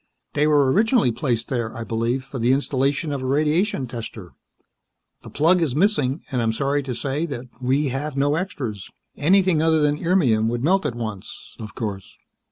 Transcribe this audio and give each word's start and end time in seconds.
They 0.33 0.47
were 0.47 0.71
originally 0.71 1.11
placed 1.11 1.47
there, 1.49 1.77
I 1.77 1.83
believe, 1.83 2.23
for 2.25 2.39
the 2.39 2.53
installation 2.53 3.11
of 3.11 3.21
a 3.21 3.25
radiation 3.27 3.85
tester. 3.85 4.31
The 5.21 5.29
plug 5.29 5.61
is 5.61 5.75
missing, 5.75 6.23
and 6.31 6.41
I 6.41 6.43
am 6.43 6.53
sorry 6.53 6.81
to 6.81 6.95
say 6.95 7.27
that 7.27 7.45
we 7.61 7.89
have 7.89 8.17
no 8.17 8.33
extras. 8.33 8.89
Anything 9.15 9.61
other 9.61 9.79
than 9.79 9.99
irmium 10.03 10.47
would 10.47 10.63
melt 10.63 10.87
at 10.87 10.95
once, 10.95 11.55
of 11.59 11.75
course." 11.75 12.17